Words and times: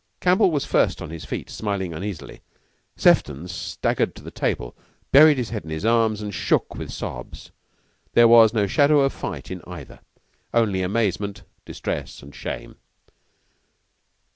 Campbell 0.19 0.49
was 0.49 0.65
first 0.65 0.99
on 0.99 1.11
his 1.11 1.25
feet, 1.25 1.47
smiling 1.47 1.93
uneasily. 1.93 2.41
Sefton 2.95 3.47
staggered 3.47 4.15
to 4.15 4.23
the 4.23 4.31
table, 4.31 4.75
buried 5.11 5.37
his 5.37 5.51
head 5.51 5.63
in 5.63 5.69
his 5.69 5.85
arms, 5.85 6.23
and 6.23 6.33
shook 6.33 6.73
with 6.73 6.89
sobs. 6.91 7.51
There 8.15 8.27
was 8.27 8.51
no 8.51 8.65
shadow 8.65 9.01
of 9.01 9.13
fight 9.13 9.51
in 9.51 9.61
either 9.67 9.99
only 10.55 10.81
amazement, 10.81 11.43
distress, 11.65 12.23
and 12.23 12.33
shame. 12.33 12.77